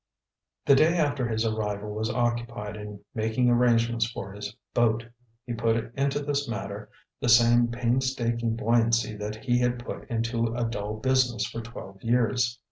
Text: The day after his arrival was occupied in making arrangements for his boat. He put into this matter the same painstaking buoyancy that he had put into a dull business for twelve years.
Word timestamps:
The 0.65 0.73
day 0.73 0.97
after 0.97 1.27
his 1.27 1.45
arrival 1.45 1.93
was 1.93 2.09
occupied 2.09 2.75
in 2.75 3.01
making 3.13 3.51
arrangements 3.51 4.09
for 4.09 4.31
his 4.33 4.51
boat. 4.73 5.05
He 5.45 5.53
put 5.53 5.93
into 5.95 6.17
this 6.21 6.49
matter 6.49 6.89
the 7.19 7.29
same 7.29 7.67
painstaking 7.67 8.55
buoyancy 8.55 9.15
that 9.17 9.43
he 9.45 9.59
had 9.59 9.85
put 9.85 10.09
into 10.09 10.55
a 10.55 10.65
dull 10.65 10.95
business 10.95 11.45
for 11.45 11.61
twelve 11.61 12.01
years. 12.01 12.57